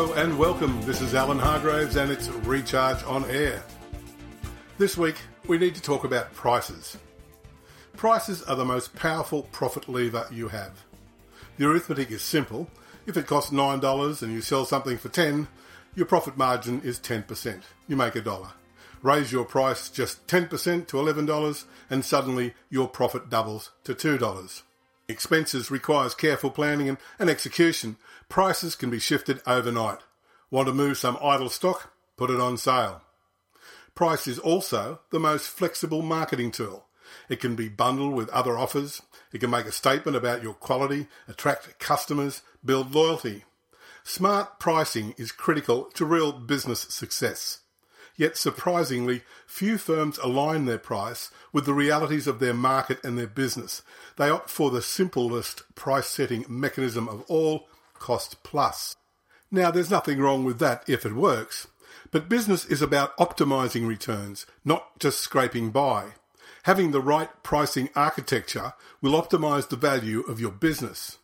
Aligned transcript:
and 0.00 0.38
welcome. 0.38 0.80
This 0.86 1.02
is 1.02 1.14
Alan 1.14 1.38
Hargraves 1.38 1.96
and 1.96 2.10
it's 2.10 2.28
Recharge 2.28 3.04
on 3.04 3.22
Air. 3.26 3.62
This 4.78 4.96
week 4.96 5.16
we 5.46 5.58
need 5.58 5.74
to 5.74 5.82
talk 5.82 6.04
about 6.04 6.32
prices. 6.32 6.96
Prices 7.98 8.42
are 8.44 8.56
the 8.56 8.64
most 8.64 8.96
powerful 8.96 9.42
profit 9.52 9.90
lever 9.90 10.26
you 10.32 10.48
have. 10.48 10.72
The 11.58 11.68
arithmetic 11.68 12.10
is 12.10 12.22
simple. 12.22 12.66
If 13.06 13.18
it 13.18 13.26
costs 13.26 13.52
$9 13.52 14.22
and 14.22 14.32
you 14.32 14.40
sell 14.40 14.64
something 14.64 14.96
for 14.96 15.10
10, 15.10 15.46
your 15.94 16.06
profit 16.06 16.38
margin 16.38 16.80
is 16.80 16.98
10%. 16.98 17.60
You 17.86 17.96
make 17.96 18.16
a 18.16 18.22
dollar. 18.22 18.52
Raise 19.02 19.30
your 19.30 19.44
price 19.44 19.90
just 19.90 20.26
10% 20.28 20.86
to 20.86 20.96
$11 20.96 21.64
and 21.90 22.02
suddenly 22.02 22.54
your 22.70 22.88
profit 22.88 23.28
doubles 23.28 23.70
to 23.84 23.94
$2. 23.94 24.62
Expenses 25.10 25.70
requires 25.70 26.14
careful 26.14 26.50
planning 26.50 26.88
and, 26.88 26.98
and 27.18 27.28
execution. 27.28 27.96
Prices 28.28 28.74
can 28.76 28.90
be 28.90 28.98
shifted 28.98 29.40
overnight. 29.46 29.98
Want 30.50 30.68
to 30.68 30.74
move 30.74 30.98
some 30.98 31.18
idle 31.22 31.50
stock? 31.50 31.92
Put 32.16 32.30
it 32.30 32.40
on 32.40 32.56
sale. 32.56 33.02
Price 33.94 34.26
is 34.26 34.38
also 34.38 35.00
the 35.10 35.20
most 35.20 35.48
flexible 35.48 36.00
marketing 36.00 36.52
tool. 36.52 36.86
It 37.28 37.40
can 37.40 37.56
be 37.56 37.68
bundled 37.68 38.14
with 38.14 38.28
other 38.30 38.56
offers. 38.56 39.02
It 39.32 39.40
can 39.40 39.50
make 39.50 39.66
a 39.66 39.72
statement 39.72 40.16
about 40.16 40.42
your 40.42 40.54
quality, 40.54 41.08
attract 41.28 41.78
customers, 41.78 42.42
build 42.64 42.94
loyalty. 42.94 43.44
Smart 44.04 44.58
pricing 44.58 45.14
is 45.18 45.32
critical 45.32 45.84
to 45.94 46.04
real 46.04 46.32
business 46.32 46.80
success. 46.80 47.60
Yet 48.20 48.36
surprisingly, 48.36 49.22
few 49.46 49.78
firms 49.78 50.18
align 50.18 50.66
their 50.66 50.76
price 50.76 51.30
with 51.54 51.64
the 51.64 51.72
realities 51.72 52.26
of 52.26 52.38
their 52.38 52.52
market 52.52 53.02
and 53.02 53.16
their 53.16 53.26
business. 53.26 53.80
They 54.18 54.28
opt 54.28 54.50
for 54.50 54.70
the 54.70 54.82
simplest 54.82 55.62
price 55.74 56.06
setting 56.06 56.44
mechanism 56.46 57.08
of 57.08 57.22
all, 57.28 57.66
cost 57.94 58.42
plus. 58.42 58.94
Now, 59.50 59.70
there's 59.70 59.90
nothing 59.90 60.18
wrong 60.18 60.44
with 60.44 60.58
that 60.58 60.84
if 60.86 61.06
it 61.06 61.14
works, 61.14 61.68
but 62.10 62.28
business 62.28 62.66
is 62.66 62.82
about 62.82 63.16
optimizing 63.16 63.86
returns, 63.86 64.44
not 64.66 64.98
just 64.98 65.20
scraping 65.20 65.70
by. 65.70 66.08
Having 66.64 66.90
the 66.90 67.00
right 67.00 67.30
pricing 67.42 67.88
architecture 67.96 68.74
will 69.00 69.12
optimize 69.12 69.70
the 69.70 69.76
value 69.76 70.20
of 70.28 70.38
your 70.38 70.52
business. 70.52 71.16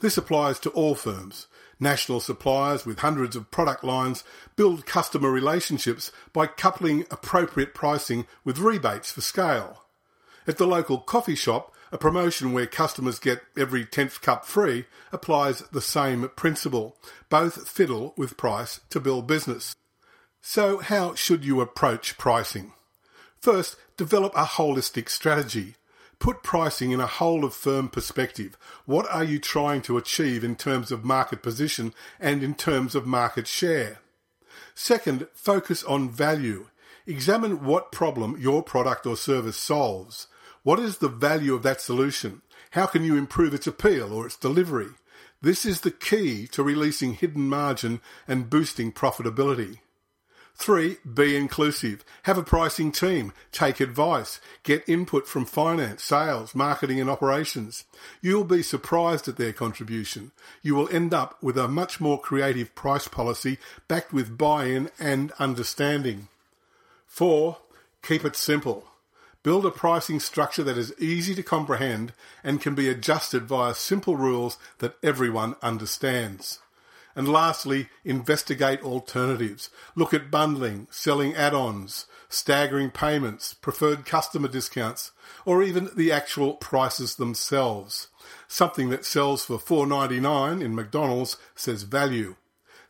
This 0.00 0.16
applies 0.16 0.58
to 0.60 0.70
all 0.70 0.94
firms. 0.94 1.46
National 1.78 2.20
suppliers 2.20 2.84
with 2.84 2.98
hundreds 2.98 3.36
of 3.36 3.50
product 3.50 3.84
lines 3.84 4.24
build 4.56 4.84
customer 4.84 5.30
relationships 5.30 6.12
by 6.32 6.46
coupling 6.46 7.06
appropriate 7.10 7.74
pricing 7.74 8.26
with 8.44 8.58
rebates 8.58 9.12
for 9.12 9.20
scale. 9.20 9.84
At 10.46 10.58
the 10.58 10.66
local 10.66 10.98
coffee 10.98 11.34
shop, 11.34 11.74
a 11.92 11.98
promotion 11.98 12.52
where 12.52 12.66
customers 12.66 13.18
get 13.18 13.42
every 13.56 13.84
10th 13.84 14.20
cup 14.20 14.44
free 14.44 14.86
applies 15.12 15.60
the 15.72 15.80
same 15.80 16.28
principle. 16.36 16.96
Both 17.28 17.68
fiddle 17.68 18.14
with 18.16 18.36
price 18.36 18.80
to 18.90 19.00
build 19.00 19.26
business. 19.26 19.74
So, 20.40 20.78
how 20.78 21.14
should 21.14 21.44
you 21.44 21.60
approach 21.60 22.16
pricing? 22.16 22.72
First, 23.40 23.76
develop 23.96 24.32
a 24.34 24.44
holistic 24.44 25.08
strategy. 25.08 25.76
Put 26.20 26.42
pricing 26.42 26.90
in 26.90 27.00
a 27.00 27.06
whole 27.06 27.46
of 27.46 27.54
firm 27.54 27.88
perspective. 27.88 28.58
What 28.84 29.10
are 29.10 29.24
you 29.24 29.38
trying 29.38 29.80
to 29.82 29.96
achieve 29.96 30.44
in 30.44 30.54
terms 30.54 30.92
of 30.92 31.02
market 31.02 31.42
position 31.42 31.94
and 32.20 32.42
in 32.42 32.54
terms 32.54 32.94
of 32.94 33.06
market 33.06 33.46
share? 33.46 34.00
Second, 34.74 35.28
focus 35.32 35.82
on 35.82 36.10
value. 36.10 36.66
Examine 37.06 37.64
what 37.64 37.90
problem 37.90 38.36
your 38.38 38.62
product 38.62 39.06
or 39.06 39.16
service 39.16 39.56
solves. 39.56 40.26
What 40.62 40.78
is 40.78 40.98
the 40.98 41.08
value 41.08 41.54
of 41.54 41.62
that 41.62 41.80
solution? 41.80 42.42
How 42.72 42.84
can 42.84 43.02
you 43.02 43.16
improve 43.16 43.54
its 43.54 43.66
appeal 43.66 44.12
or 44.12 44.26
its 44.26 44.36
delivery? 44.36 44.90
This 45.40 45.64
is 45.64 45.80
the 45.80 45.90
key 45.90 46.46
to 46.48 46.62
releasing 46.62 47.14
hidden 47.14 47.48
margin 47.48 48.02
and 48.28 48.50
boosting 48.50 48.92
profitability. 48.92 49.78
Three, 50.54 50.98
be 51.14 51.36
inclusive. 51.36 52.04
Have 52.24 52.36
a 52.36 52.42
pricing 52.42 52.92
team. 52.92 53.32
Take 53.50 53.80
advice. 53.80 54.40
Get 54.62 54.86
input 54.86 55.26
from 55.26 55.46
finance, 55.46 56.02
sales, 56.02 56.54
marketing, 56.54 57.00
and 57.00 57.08
operations. 57.08 57.84
You'll 58.20 58.44
be 58.44 58.62
surprised 58.62 59.26
at 59.26 59.36
their 59.36 59.54
contribution. 59.54 60.32
You 60.62 60.74
will 60.74 60.88
end 60.90 61.14
up 61.14 61.42
with 61.42 61.56
a 61.56 61.66
much 61.66 61.98
more 61.98 62.20
creative 62.20 62.74
price 62.74 63.08
policy 63.08 63.58
backed 63.88 64.12
with 64.12 64.36
buy 64.36 64.66
in 64.66 64.90
and 64.98 65.32
understanding. 65.38 66.28
Four, 67.06 67.58
keep 68.02 68.24
it 68.24 68.36
simple. 68.36 68.86
Build 69.42 69.64
a 69.64 69.70
pricing 69.70 70.20
structure 70.20 70.62
that 70.62 70.76
is 70.76 70.94
easy 70.98 71.34
to 71.34 71.42
comprehend 71.42 72.12
and 72.44 72.60
can 72.60 72.74
be 72.74 72.90
adjusted 72.90 73.44
via 73.44 73.74
simple 73.74 74.16
rules 74.16 74.58
that 74.80 74.96
everyone 75.02 75.56
understands. 75.62 76.58
And 77.16 77.28
lastly, 77.28 77.88
investigate 78.04 78.82
alternatives. 78.82 79.70
Look 79.94 80.14
at 80.14 80.30
bundling, 80.30 80.86
selling 80.90 81.34
add-ons, 81.34 82.06
staggering 82.28 82.90
payments, 82.90 83.54
preferred 83.54 84.06
customer 84.06 84.48
discounts, 84.48 85.10
or 85.44 85.62
even 85.62 85.90
the 85.96 86.12
actual 86.12 86.54
prices 86.54 87.16
themselves. 87.16 88.08
Something 88.46 88.90
that 88.90 89.04
sells 89.04 89.44
for 89.44 89.58
$4.99 89.58 90.62
in 90.62 90.74
McDonald's 90.74 91.36
says 91.54 91.82
value. 91.82 92.36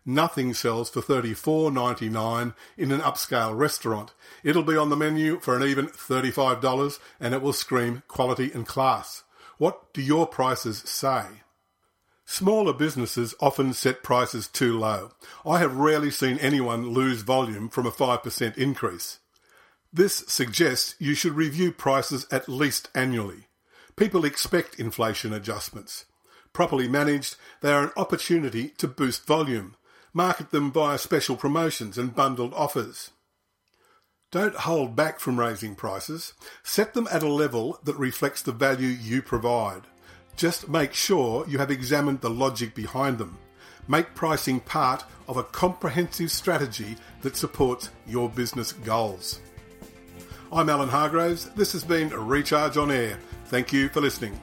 Nothing 0.04 0.54
sells 0.54 0.91
for 0.91 1.03
$34.99 1.03 2.54
in 2.76 2.92
an 2.92 3.00
upscale 3.00 3.56
restaurant. 3.56 4.12
It'll 4.42 4.62
be 4.62 4.76
on 4.76 4.88
the 4.88 4.97
menu 4.97 5.38
for 5.41 5.56
an 5.56 5.62
even 5.62 5.88
$35 5.88 6.98
and 7.20 7.34
it 7.34 7.42
will 7.42 7.53
scream 7.53 8.03
quality 8.09 8.50
and 8.53 8.66
class. 8.66 9.25
What 9.59 9.92
do 9.92 10.00
your 10.00 10.26
prices 10.26 10.78
say? 10.78 11.25
Smaller 12.32 12.72
businesses 12.72 13.34
often 13.41 13.72
set 13.72 14.04
prices 14.04 14.46
too 14.46 14.78
low. 14.78 15.10
I 15.44 15.58
have 15.58 15.74
rarely 15.74 16.12
seen 16.12 16.38
anyone 16.38 16.91
lose 16.91 17.22
volume 17.22 17.68
from 17.68 17.86
a 17.86 17.91
5% 17.91 18.56
increase. 18.56 19.18
This 19.92 20.22
suggests 20.28 20.94
you 21.00 21.14
should 21.14 21.32
review 21.32 21.72
prices 21.72 22.28
at 22.30 22.48
least 22.48 22.88
annually. 22.94 23.48
People 23.96 24.24
expect 24.24 24.78
inflation 24.78 25.32
adjustments. 25.32 26.04
Properly 26.52 26.86
managed, 26.86 27.34
they 27.62 27.72
are 27.72 27.82
an 27.82 27.92
opportunity 27.96 28.68
to 28.78 28.86
boost 28.86 29.26
volume. 29.26 29.74
Market 30.14 30.52
them 30.52 30.70
via 30.70 30.98
special 30.98 31.34
promotions 31.34 31.98
and 31.98 32.14
bundled 32.14 32.54
offers. 32.54 33.10
Don't 34.30 34.54
hold 34.54 34.94
back 34.94 35.18
from 35.18 35.41
raising 35.41 35.74
prices. 35.74 36.34
Set 36.62 36.94
them 36.94 37.08
at 37.10 37.24
a 37.24 37.28
level 37.28 37.80
that 37.82 37.97
reflects 37.97 38.41
the 38.41 38.52
value 38.52 38.86
you 38.86 39.20
provide. 39.20 39.82
Just 40.40 40.70
make 40.70 40.94
sure 40.94 41.46
you 41.46 41.58
have 41.58 41.70
examined 41.70 42.22
the 42.22 42.30
logic 42.30 42.74
behind 42.74 43.18
them. 43.18 43.36
Make 43.88 44.14
pricing 44.14 44.58
part 44.60 45.04
of 45.28 45.36
a 45.36 45.42
comprehensive 45.42 46.30
strategy 46.30 46.96
that 47.20 47.36
supports 47.36 47.90
your 48.06 48.30
business 48.30 48.72
goals. 48.72 49.40
I'm 50.50 50.70
Alan 50.70 50.88
Hargraves. 50.88 51.50
This 51.50 51.72
has 51.72 51.84
been 51.84 52.08
Recharge 52.08 52.78
on 52.78 52.90
Air. 52.90 53.18
Thank 53.48 53.70
you 53.70 53.90
for 53.90 54.00
listening. 54.00 54.40